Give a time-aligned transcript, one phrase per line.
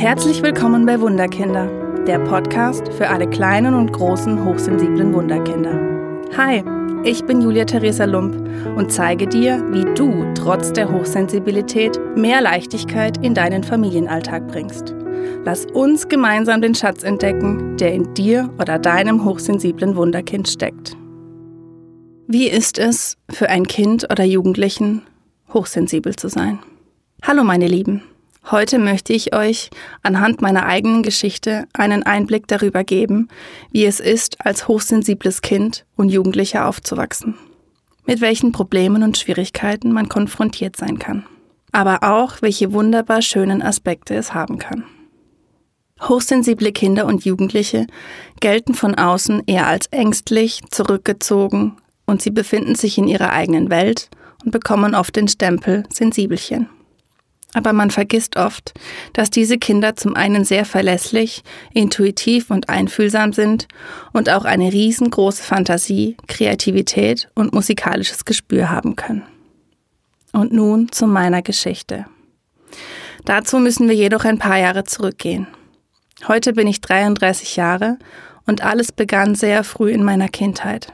[0.00, 1.66] Herzlich willkommen bei Wunderkinder,
[2.06, 5.78] der Podcast für alle kleinen und großen hochsensiblen Wunderkinder.
[6.38, 6.64] Hi,
[7.04, 8.34] ich bin Julia Theresa Lump
[8.78, 14.94] und zeige dir, wie du trotz der Hochsensibilität mehr Leichtigkeit in deinen Familienalltag bringst.
[15.44, 20.96] Lass uns gemeinsam den Schatz entdecken, der in dir oder deinem hochsensiblen Wunderkind steckt.
[22.26, 25.02] Wie ist es für ein Kind oder Jugendlichen,
[25.52, 26.58] hochsensibel zu sein?
[27.22, 28.02] Hallo meine Lieben.
[28.48, 29.70] Heute möchte ich euch
[30.02, 33.28] anhand meiner eigenen Geschichte einen Einblick darüber geben,
[33.70, 37.34] wie es ist, als hochsensibles Kind und Jugendlicher aufzuwachsen.
[38.06, 41.26] Mit welchen Problemen und Schwierigkeiten man konfrontiert sein kann.
[41.70, 44.84] Aber auch, welche wunderbar schönen Aspekte es haben kann.
[46.02, 47.86] Hochsensible Kinder und Jugendliche
[48.40, 54.08] gelten von außen eher als ängstlich, zurückgezogen und sie befinden sich in ihrer eigenen Welt
[54.44, 56.68] und bekommen oft den Stempel Sensibelchen.
[57.52, 58.72] Aber man vergisst oft,
[59.12, 61.42] dass diese Kinder zum einen sehr verlässlich,
[61.74, 63.66] intuitiv und einfühlsam sind
[64.12, 69.24] und auch eine riesengroße Fantasie, Kreativität und musikalisches Gespür haben können.
[70.32, 72.06] Und nun zu meiner Geschichte.
[73.24, 75.48] Dazu müssen wir jedoch ein paar Jahre zurückgehen.
[76.28, 77.98] Heute bin ich 33 Jahre
[78.46, 80.92] und alles begann sehr früh in meiner Kindheit.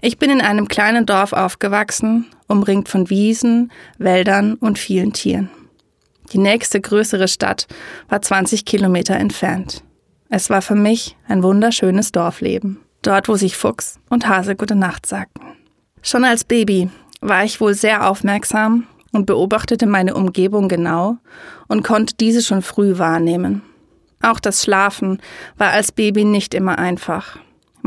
[0.00, 5.50] Ich bin in einem kleinen Dorf aufgewachsen, umringt von Wiesen, Wäldern und vielen Tieren.
[6.32, 7.66] Die nächste größere Stadt
[8.08, 9.82] war 20 Kilometer entfernt.
[10.28, 15.06] Es war für mich ein wunderschönes Dorfleben, dort wo sich Fuchs und Hase gute Nacht
[15.06, 15.40] sagten.
[16.02, 21.16] Schon als Baby war ich wohl sehr aufmerksam und beobachtete meine Umgebung genau
[21.66, 23.62] und konnte diese schon früh wahrnehmen.
[24.22, 25.20] Auch das Schlafen
[25.56, 27.38] war als Baby nicht immer einfach.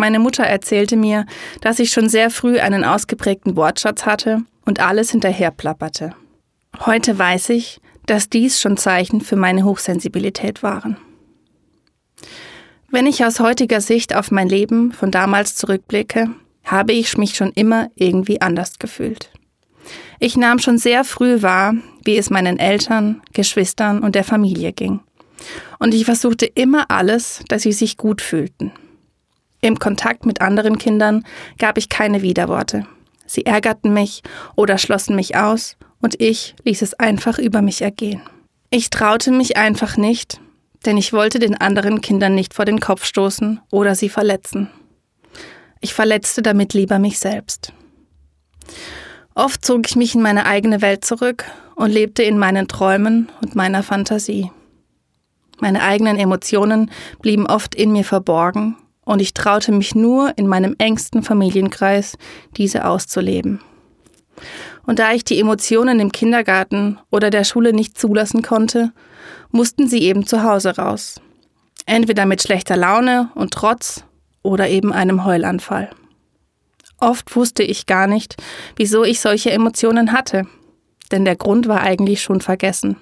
[0.02, 1.28] Meine Mutter erzählte mir,
[1.62, 6.16] dass ich schon sehr früh einen ausgeprägten Wortschatz hatte und alles hinterher plapperte.
[6.88, 10.98] Heute weiß ich, dass dies schon Zeichen für meine Hochsensibilität waren.
[12.90, 16.32] Wenn ich aus heutiger Sicht auf mein Leben von damals zurückblicke,
[16.64, 19.30] habe ich mich schon immer irgendwie anders gefühlt.
[20.18, 25.02] Ich nahm schon sehr früh wahr, wie es meinen Eltern, Geschwistern und der Familie ging.
[25.78, 28.72] Und ich versuchte immer alles, dass sie sich gut fühlten.
[29.62, 31.24] Im Kontakt mit anderen Kindern
[31.60, 32.88] gab ich keine Widerworte.
[33.28, 34.24] Sie ärgerten mich
[34.56, 38.22] oder schlossen mich aus und ich ließ es einfach über mich ergehen.
[38.72, 40.42] Ich traute mich einfach nicht,
[40.86, 44.68] denn ich wollte den anderen Kindern nicht vor den Kopf stoßen oder sie verletzen.
[45.80, 47.72] Ich verletzte damit lieber mich selbst.
[49.36, 51.46] Oft zog ich mich in meine eigene Welt zurück
[51.76, 54.52] und lebte in meinen Träumen und meiner Fantasie.
[55.60, 56.90] Meine eigenen Emotionen
[57.22, 58.76] blieben oft in mir verborgen
[59.12, 62.18] und ich traute mich nur in meinem engsten Familienkreis,
[62.56, 63.60] diese auszuleben.
[64.86, 68.94] Und da ich die Emotionen im Kindergarten oder der Schule nicht zulassen konnte,
[69.52, 71.20] mussten sie eben zu Hause raus.
[71.86, 74.06] Entweder mit schlechter Laune und Trotz
[74.44, 75.90] oder eben einem Heulanfall.
[76.98, 78.42] Oft wusste ich gar nicht,
[78.78, 80.48] wieso ich solche Emotionen hatte,
[81.12, 82.96] denn der Grund war eigentlich schon vergessen.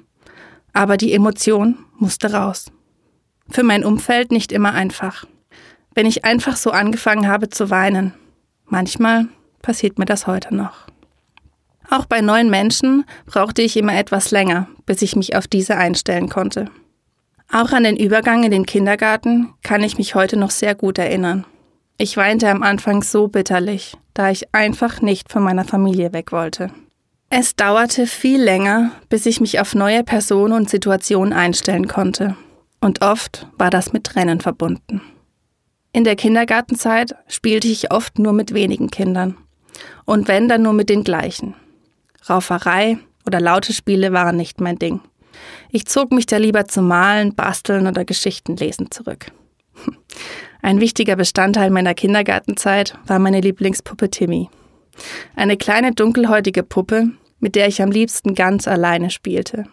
[0.73, 2.71] Aber die Emotion musste raus.
[3.51, 5.27] Für mein Umfeld nicht immer einfach
[5.99, 8.13] wenn ich einfach so angefangen habe zu weinen.
[8.63, 9.25] Manchmal
[9.61, 10.87] passiert mir das heute noch.
[11.89, 16.29] Auch bei neuen Menschen brauchte ich immer etwas länger, bis ich mich auf diese einstellen
[16.29, 16.67] konnte.
[17.51, 21.45] Auch an den Übergang in den Kindergarten kann ich mich heute noch sehr gut erinnern.
[21.97, 26.71] Ich weinte am Anfang so bitterlich, da ich einfach nicht von meiner Familie weg wollte.
[27.29, 32.37] Es dauerte viel länger, bis ich mich auf neue Personen und Situationen einstellen konnte.
[32.79, 35.01] Und oft war das mit Tränen verbunden.
[35.91, 39.37] In der Kindergartenzeit spielte ich oft nur mit wenigen Kindern.
[40.05, 41.55] Und wenn, dann nur mit den gleichen.
[42.29, 45.01] Rauferei oder laute Spiele waren nicht mein Ding.
[45.71, 49.31] Ich zog mich da lieber zum Malen, Basteln oder Geschichtenlesen zurück.
[50.61, 54.49] Ein wichtiger Bestandteil meiner Kindergartenzeit war meine Lieblingspuppe Timmy.
[55.35, 59.63] Eine kleine dunkelhäutige Puppe, mit der ich am liebsten ganz alleine spielte.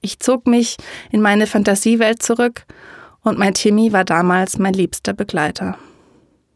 [0.00, 0.76] Ich zog mich
[1.10, 2.66] in meine Fantasiewelt zurück
[3.26, 5.76] und mein Timmy war damals mein liebster Begleiter.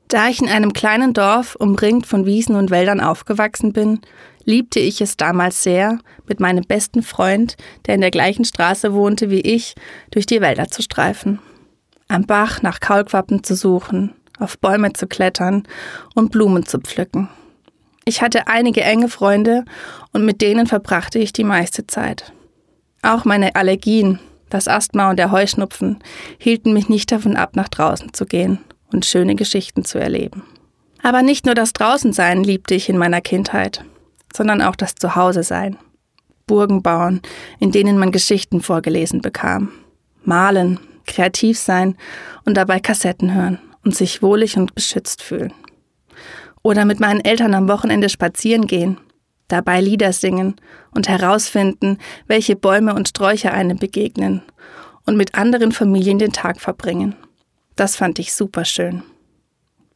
[0.07, 4.01] Da ich in einem kleinen Dorf umringt von Wiesen und Wäldern aufgewachsen bin,
[4.45, 7.57] liebte ich es damals sehr, mit meinem besten Freund,
[7.87, 9.75] der in der gleichen Straße wohnte wie ich,
[10.13, 11.41] durch die Wälder zu streifen.
[12.07, 15.65] Am Bach nach Kaulquappen zu suchen, auf Bäume zu klettern
[16.15, 17.29] und Blumen zu pflücken.
[18.05, 19.65] Ich hatte einige enge Freunde
[20.13, 22.33] und mit denen verbrachte ich die meiste Zeit.
[23.03, 24.21] Auch meine Allergien,
[24.51, 25.99] das Asthma und der Heuschnupfen
[26.39, 28.59] hielten mich nicht davon ab, nach draußen zu gehen
[28.93, 30.45] und schöne Geschichten zu erleben.
[31.03, 33.85] Aber nicht nur das Draußensein liebte ich in meiner Kindheit,
[34.35, 35.79] sondern auch das Zuhause sein.
[36.47, 37.23] Burgen bauen,
[37.59, 39.71] in denen man Geschichten vorgelesen bekam.
[40.25, 41.97] Malen, kreativ sein
[42.45, 45.53] und dabei Kassetten hören und sich wohlig und beschützt fühlen.
[46.63, 48.99] Oder mit meinen Eltern am Wochenende spazieren gehen,
[49.53, 50.57] dabei Lieder singen
[50.93, 54.43] und herausfinden, welche Bäume und Sträucher einem begegnen
[55.07, 57.15] und mit anderen Familien den Tag verbringen.
[57.77, 59.03] Das fand ich super schön.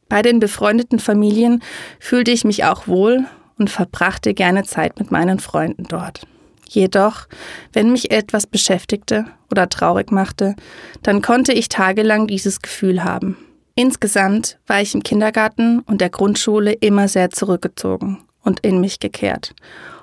[0.09, 1.63] Bei den befreundeten Familien
[1.99, 3.25] fühlte ich mich auch wohl
[3.57, 6.27] und verbrachte gerne Zeit mit meinen Freunden dort.
[6.67, 7.27] Jedoch,
[7.73, 10.55] wenn mich etwas beschäftigte oder traurig machte,
[11.03, 13.37] dann konnte ich tagelang dieses Gefühl haben.
[13.75, 19.53] Insgesamt war ich im Kindergarten und der Grundschule immer sehr zurückgezogen und in mich gekehrt.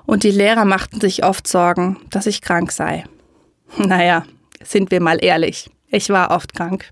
[0.05, 3.05] Und die Lehrer machten sich oft Sorgen, dass ich krank sei.
[3.77, 4.23] Naja,
[4.63, 6.91] sind wir mal ehrlich, ich war oft krank.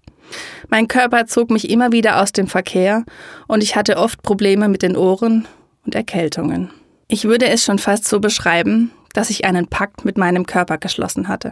[0.70, 3.04] Mein Körper zog mich immer wieder aus dem Verkehr
[3.48, 5.48] und ich hatte oft Probleme mit den Ohren
[5.86, 6.72] und Erkältungen.
[7.08, 11.28] Ich würde es schon fast so beschreiben, dass ich einen Pakt mit meinem Körper geschlossen
[11.28, 11.52] hatte.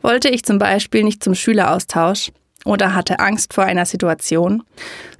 [0.00, 2.30] Wollte ich zum Beispiel nicht zum Schüleraustausch
[2.64, 4.62] oder hatte Angst vor einer Situation,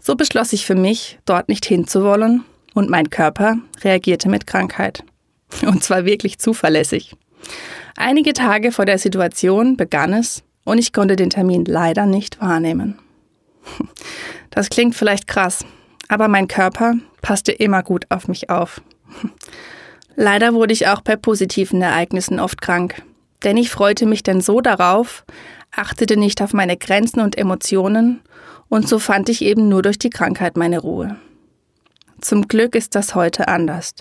[0.01, 2.45] so beschloss ich für mich, dort nicht hinzuwollen
[2.79, 5.03] und mein Körper reagierte mit Krankheit.
[5.67, 7.17] Und zwar wirklich zuverlässig.
[7.97, 12.99] Einige Tage vor der Situation begann es und ich konnte den Termin leider nicht wahrnehmen.
[14.51, 15.65] Das klingt vielleicht krass,
[16.09, 18.81] aber mein Körper passte immer gut auf mich auf.
[20.17, 23.03] Leider wurde ich auch bei positiven Ereignissen oft krank,
[23.45, 25.25] denn ich freute mich dann so darauf,
[25.71, 28.21] achtete nicht auf meine Grenzen und Emotionen
[28.69, 31.17] und so fand ich eben nur durch die Krankheit meine Ruhe.
[32.21, 33.95] Zum Glück ist das heute anders.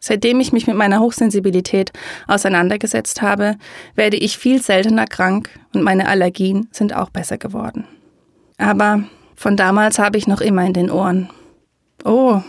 [0.00, 1.92] Seitdem ich mich mit meiner Hochsensibilität
[2.26, 3.56] auseinandergesetzt habe,
[3.94, 7.86] werde ich viel seltener krank und meine Allergien sind auch besser geworden.
[8.56, 9.04] Aber
[9.36, 11.28] von damals habe ich noch immer in den Ohren.
[12.04, 12.40] Oh,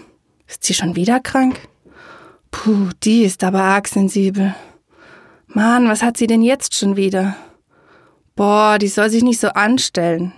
[0.47, 1.59] ist sie schon wieder krank?
[2.51, 4.55] Puh, die ist aber arg sensibel.
[5.47, 7.35] Mann, was hat sie denn jetzt schon wieder?
[8.35, 10.31] Boah, die soll sich nicht so anstellen.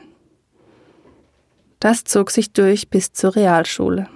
[1.79, 4.07] Das zog sich durch bis zur Realschule.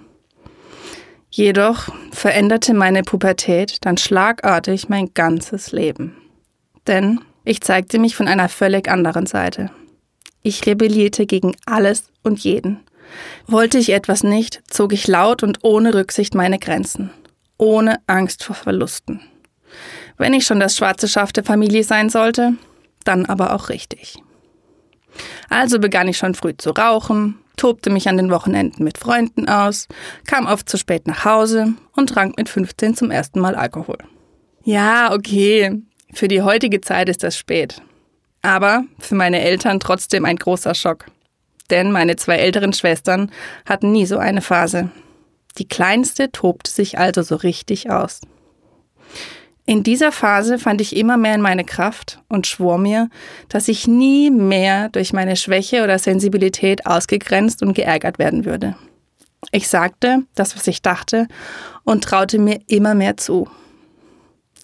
[1.37, 6.17] Jedoch veränderte meine Pubertät dann schlagartig mein ganzes Leben.
[6.87, 9.69] Denn ich zeigte mich von einer völlig anderen Seite.
[10.41, 12.79] Ich rebellierte gegen alles und jeden.
[13.45, 17.11] Wollte ich etwas nicht, zog ich laut und ohne Rücksicht meine Grenzen
[17.57, 19.21] ohne Angst vor Verlusten.
[20.17, 22.53] Wenn ich schon das schwarze Schaf der Familie sein sollte,
[23.03, 24.17] dann aber auch richtig.
[25.49, 29.87] Also begann ich schon früh zu rauchen, tobte mich an den Wochenenden mit Freunden aus,
[30.25, 33.97] kam oft zu spät nach Hause und trank mit 15 zum ersten Mal Alkohol.
[34.63, 35.81] Ja, okay,
[36.13, 37.81] für die heutige Zeit ist das spät.
[38.41, 41.05] Aber für meine Eltern trotzdem ein großer Schock.
[41.69, 43.31] Denn meine zwei älteren Schwestern
[43.65, 44.89] hatten nie so eine Phase.
[45.57, 48.21] Die kleinste tobte sich also so richtig aus.
[49.69, 53.09] In dieser Phase fand ich immer mehr in meine Kraft und schwor mir,
[53.49, 58.77] dass ich nie mehr durch meine Schwäche oder Sensibilität ausgegrenzt und geärgert werden würde.
[59.51, 61.27] Ich sagte das, was ich dachte
[61.83, 63.49] und traute mir immer mehr zu.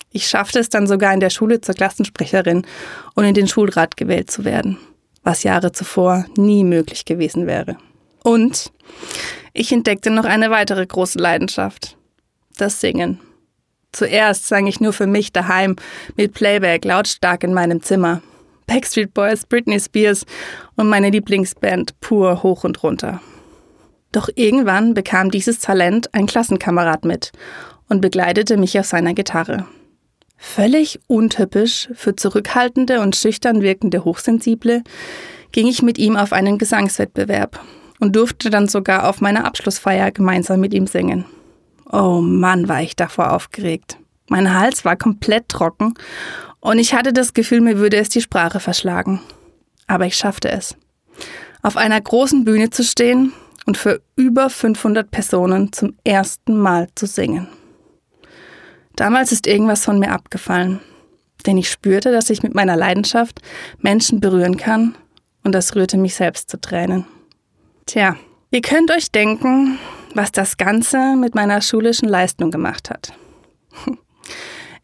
[0.09, 2.65] Ich schaffte es dann sogar in der Schule zur Klassensprecherin
[3.13, 4.77] und in den Schulrat gewählt zu werden,
[5.21, 7.75] was Jahre zuvor nie möglich gewesen wäre.
[8.23, 8.71] Und
[9.51, 11.97] ich entdeckte noch eine weitere große Leidenschaft.
[12.55, 13.19] Das Singen.
[13.93, 15.77] Zuerst sang ich nur für mich daheim
[16.17, 18.21] mit Playback lautstark in meinem Zimmer.
[18.67, 20.25] Backstreet Boys, Britney Spears
[20.75, 23.21] und meine Lieblingsband pur hoch und runter.
[24.11, 27.31] Doch irgendwann bekam dieses Talent ein Klassenkamerad mit
[27.87, 29.65] und begleitete mich auf seiner Gitarre.
[30.37, 34.83] Völlig untypisch für zurückhaltende und schüchtern wirkende Hochsensible
[35.51, 37.59] ging ich mit ihm auf einen Gesangswettbewerb
[37.99, 41.25] und durfte dann sogar auf meiner Abschlussfeier gemeinsam mit ihm singen.
[41.93, 43.99] Oh Mann, war ich davor aufgeregt.
[44.27, 45.93] Mein Hals war komplett trocken
[46.59, 49.21] und ich hatte das Gefühl, mir würde es die Sprache verschlagen.
[49.85, 50.75] Aber ich schaffte es.
[51.61, 53.31] Auf einer großen Bühne zu stehen
[53.67, 57.47] und für über 500 Personen zum ersten Mal zu singen.
[58.95, 60.79] Damals ist irgendwas von mir abgefallen,
[61.45, 63.39] denn ich spürte, dass ich mit meiner Leidenschaft
[63.77, 64.95] Menschen berühren kann
[65.43, 67.05] und das rührte mich selbst zu Tränen.
[67.85, 68.15] Tja,
[68.49, 69.77] ihr könnt euch denken,
[70.13, 73.13] was das Ganze mit meiner schulischen Leistung gemacht hat.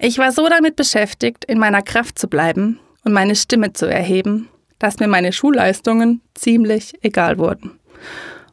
[0.01, 4.47] Ich war so damit beschäftigt, in meiner Kraft zu bleiben und meine Stimme zu erheben,
[4.79, 7.77] dass mir meine Schulleistungen ziemlich egal wurden.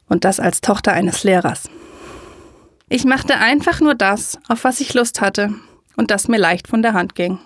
[0.08, 1.70] Und das als Tochter eines Lehrers.
[2.88, 5.54] Ich machte einfach nur das, auf was ich Lust hatte
[5.96, 7.38] und das mir leicht von der Hand ging.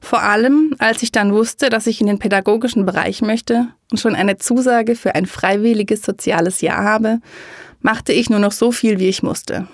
[0.00, 4.14] Vor allem, als ich dann wusste, dass ich in den pädagogischen Bereich möchte und schon
[4.14, 7.20] eine Zusage für ein freiwilliges soziales Jahr habe,
[7.80, 9.68] machte ich nur noch so viel, wie ich musste.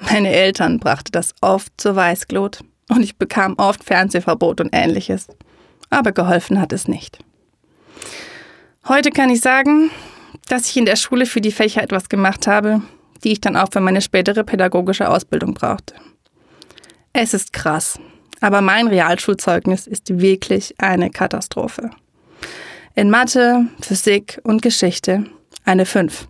[0.00, 5.26] Meine Eltern brachte das oft zur Weißglut und ich bekam oft Fernsehverbot und ähnliches.
[5.90, 7.18] aber geholfen hat es nicht.
[8.86, 9.90] Heute kann ich sagen,
[10.48, 12.82] dass ich in der Schule für die Fächer etwas gemacht habe,
[13.24, 15.94] die ich dann auch für meine spätere pädagogische Ausbildung brauchte.
[17.12, 17.98] Es ist krass,
[18.40, 21.90] aber mein Realschulzeugnis ist wirklich eine Katastrophe.
[22.94, 25.24] In Mathe, Physik und Geschichte
[25.64, 26.28] eine 5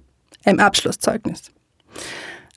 [0.49, 1.53] im Abschlusszeugnis.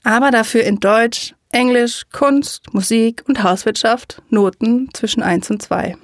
[0.04, 5.98] Aber dafür in Deutsch, Englisch, Kunst, Musik und Hauswirtschaft Noten zwischen 1 und 2.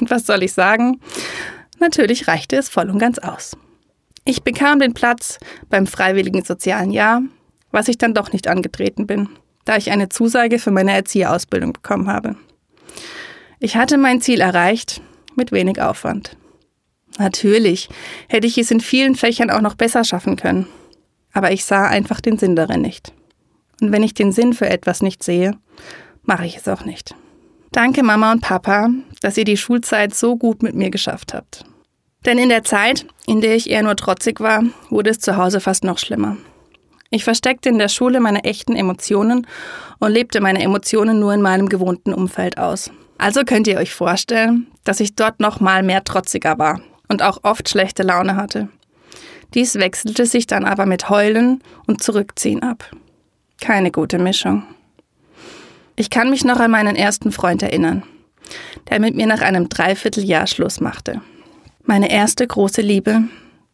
[0.00, 1.00] Und was soll ich sagen?
[1.80, 3.56] Natürlich reichte es voll und ganz aus.
[4.24, 5.38] Ich bekam den Platz
[5.70, 7.22] beim freiwilligen sozialen Jahr,
[7.70, 9.28] was ich dann doch nicht angetreten bin,
[9.64, 12.36] da ich eine Zusage für meine Erzieherausbildung bekommen habe.
[13.60, 15.00] Ich hatte mein Ziel erreicht,
[15.34, 16.36] mit wenig Aufwand.
[17.18, 17.88] Natürlich
[18.28, 20.66] hätte ich es in vielen Fächern auch noch besser schaffen können,
[21.32, 23.12] aber ich sah einfach den Sinn darin nicht.
[23.80, 25.52] Und wenn ich den Sinn für etwas nicht sehe,
[26.22, 27.14] mache ich es auch nicht.
[27.72, 28.88] Danke Mama und Papa,
[29.20, 31.64] dass ihr die Schulzeit so gut mit mir geschafft habt.
[32.24, 35.60] Denn in der Zeit, in der ich eher nur trotzig war, wurde es zu Hause
[35.60, 36.36] fast noch schlimmer.
[37.10, 39.46] Ich versteckte in der Schule meine echten Emotionen
[39.98, 42.90] und lebte meine Emotionen nur in meinem gewohnten Umfeld aus.
[43.16, 47.38] Also könnt ihr euch vorstellen, dass ich dort noch mal mehr trotziger war und auch
[47.42, 48.68] oft schlechte Laune hatte.
[49.54, 52.90] Dies wechselte sich dann aber mit Heulen und Zurückziehen ab.
[53.60, 54.62] Keine gute Mischung.
[55.96, 58.02] Ich kann mich noch an meinen ersten Freund erinnern,
[58.88, 61.22] der mit mir nach einem Dreivierteljahr Schluss machte.
[61.84, 63.22] Meine erste große Liebe,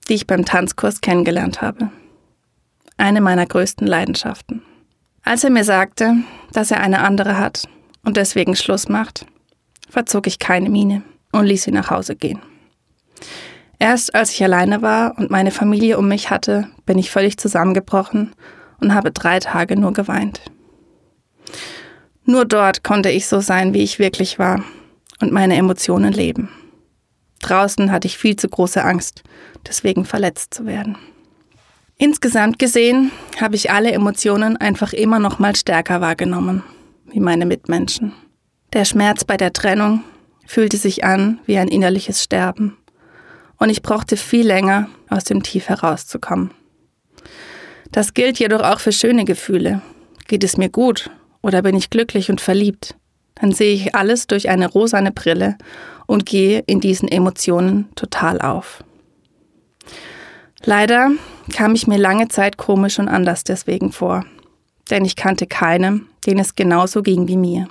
[0.09, 1.91] die ich beim Tanzkurs kennengelernt habe.
[2.97, 4.63] Eine meiner größten Leidenschaften.
[5.23, 6.15] Als er mir sagte,
[6.53, 7.67] dass er eine andere hat
[8.05, 9.27] und deswegen Schluss macht,
[9.89, 12.41] verzog ich keine Miene und ließ ihn nach Hause gehen.
[13.79, 18.33] Erst als ich alleine war und meine Familie um mich hatte, bin ich völlig zusammengebrochen
[18.81, 20.41] und habe drei Tage nur geweint.
[22.25, 24.65] Nur dort konnte ich so sein, wie ich wirklich war
[25.21, 26.49] und meine Emotionen leben.
[27.43, 29.23] Draußen hatte ich viel zu große Angst,
[29.67, 30.97] deswegen verletzt zu werden.
[31.97, 36.63] Insgesamt gesehen habe ich alle Emotionen einfach immer noch mal stärker wahrgenommen,
[37.07, 38.13] wie meine Mitmenschen.
[38.73, 40.03] Der Schmerz bei der Trennung
[40.47, 42.77] fühlte sich an wie ein innerliches Sterben
[43.65, 46.51] und ich brauchte viel länger, aus dem Tief herauszukommen.
[47.93, 49.81] Das gilt jedoch auch für schöne Gefühle.
[50.29, 52.95] Geht es mir gut oder bin ich glücklich und verliebt,
[53.37, 55.57] dann sehe ich alles durch eine rosane Brille
[56.05, 58.85] und gehe in diesen Emotionen total auf.
[60.63, 61.13] Leider
[61.55, 64.27] kam ich mir lange Zeit komisch und anders deswegen vor,
[64.91, 67.69] denn ich kannte keinen, den es genauso ging wie mir.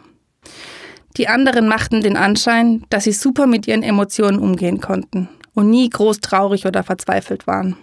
[1.17, 5.89] Die anderen machten den Anschein, dass sie super mit ihren Emotionen umgehen konnten und nie
[5.89, 7.77] groß traurig oder verzweifelt waren.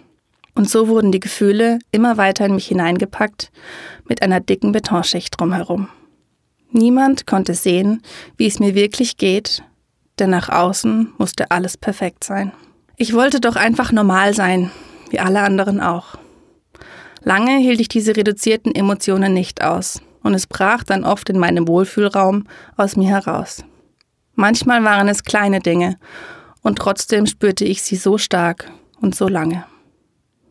[0.53, 3.51] Und so wurden die Gefühle immer weiter in mich hineingepackt,
[4.07, 5.87] mit einer dicken Betonschicht drumherum.
[6.71, 8.01] Niemand konnte sehen,
[8.37, 9.63] wie es mir wirklich geht,
[10.19, 12.51] denn nach außen musste alles perfekt sein.
[12.97, 14.71] Ich wollte doch einfach normal sein,
[15.09, 16.15] wie alle anderen auch.
[17.23, 21.67] Lange hielt ich diese reduzierten Emotionen nicht aus, und es brach dann oft in meinem
[21.67, 22.45] Wohlfühlraum
[22.77, 23.63] aus mir heraus.
[24.35, 25.97] Manchmal waren es kleine Dinge,
[26.61, 29.65] und trotzdem spürte ich sie so stark und so lange.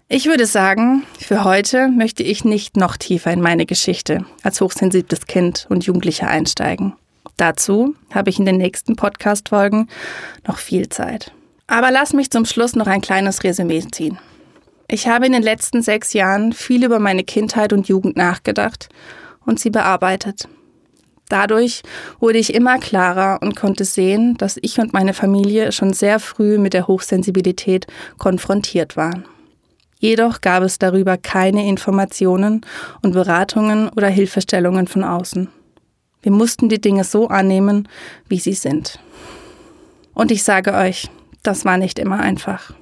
[0.08, 5.26] Ich würde sagen, für heute möchte ich nicht noch tiefer in meine Geschichte als hochsensibles
[5.26, 6.94] Kind und Jugendlicher einsteigen.
[7.36, 9.88] Dazu habe ich in den nächsten Podcast-Folgen
[10.46, 11.32] noch viel Zeit.
[11.68, 14.18] Aber lass mich zum Schluss noch ein kleines Resümee ziehen.
[14.88, 18.88] Ich habe in den letzten sechs Jahren viel über meine Kindheit und Jugend nachgedacht
[19.46, 20.48] und sie bearbeitet.
[21.30, 21.82] Dadurch
[22.18, 26.58] wurde ich immer klarer und konnte sehen, dass ich und meine Familie schon sehr früh
[26.58, 27.86] mit der Hochsensibilität
[28.18, 29.24] konfrontiert waren.
[30.00, 32.62] Jedoch gab es darüber keine Informationen
[33.02, 35.48] und Beratungen oder Hilfestellungen von außen.
[36.20, 37.88] Wir mussten die Dinge so annehmen,
[38.28, 38.98] wie sie sind.
[40.14, 41.08] Und ich sage euch,
[41.44, 42.72] das war nicht immer einfach.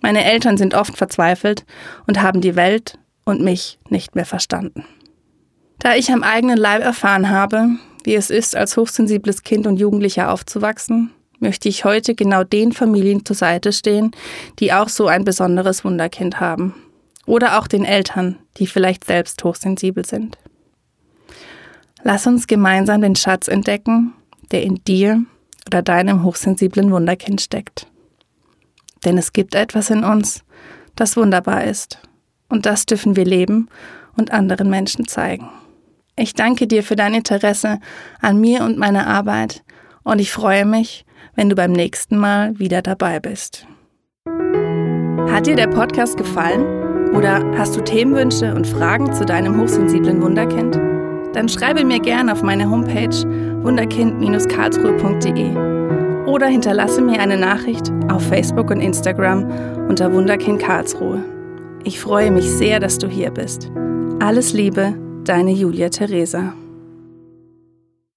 [0.00, 1.66] Meine Eltern sind oft verzweifelt
[2.06, 4.84] und haben die Welt und mich nicht mehr verstanden.
[5.82, 7.70] Da ich am eigenen Leib erfahren habe,
[8.04, 11.10] wie es ist, als hochsensibles Kind und Jugendlicher aufzuwachsen,
[11.40, 14.12] möchte ich heute genau den Familien zur Seite stehen,
[14.60, 16.72] die auch so ein besonderes Wunderkind haben.
[17.26, 20.38] Oder auch den Eltern, die vielleicht selbst hochsensibel sind.
[22.04, 24.12] Lass uns gemeinsam den Schatz entdecken,
[24.52, 25.24] der in dir
[25.66, 27.88] oder deinem hochsensiblen Wunderkind steckt.
[29.04, 30.44] Denn es gibt etwas in uns,
[30.94, 31.98] das wunderbar ist.
[32.48, 33.68] Und das dürfen wir leben
[34.16, 35.48] und anderen Menschen zeigen.
[36.16, 37.78] Ich danke dir für dein Interesse
[38.20, 39.62] an mir und meiner Arbeit
[40.04, 43.66] und ich freue mich, wenn du beim nächsten Mal wieder dabei bist.
[45.30, 50.78] Hat dir der Podcast gefallen oder hast du Themenwünsche und Fragen zu deinem hochsensiblen Wunderkind?
[51.34, 53.16] Dann schreibe mir gerne auf meine Homepage
[53.62, 59.46] wunderkind-karlsruhe.de oder hinterlasse mir eine Nachricht auf Facebook und Instagram
[59.88, 61.24] unter Wunderkind Karlsruhe.
[61.84, 63.72] Ich freue mich sehr, dass du hier bist.
[64.20, 66.54] Alles Liebe, deine Julia Theresa.